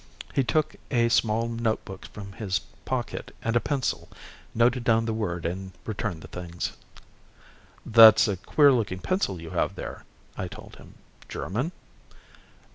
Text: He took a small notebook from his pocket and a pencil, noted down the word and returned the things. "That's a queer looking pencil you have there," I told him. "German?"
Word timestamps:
He 0.33 0.43
took 0.43 0.77
a 0.89 1.09
small 1.09 1.47
notebook 1.47 2.07
from 2.07 2.31
his 2.33 2.57
pocket 2.85 3.35
and 3.43 3.55
a 3.55 3.59
pencil, 3.59 4.09
noted 4.55 4.83
down 4.83 5.05
the 5.05 5.13
word 5.13 5.45
and 5.45 5.73
returned 5.85 6.23
the 6.23 6.27
things. 6.27 6.71
"That's 7.85 8.27
a 8.27 8.37
queer 8.37 8.71
looking 8.73 8.97
pencil 8.97 9.39
you 9.39 9.51
have 9.51 9.75
there," 9.75 10.03
I 10.35 10.47
told 10.47 10.77
him. 10.77 10.95
"German?" 11.29 11.71